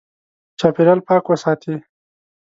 [0.59, 1.73] چاپېریال پاک وساتې.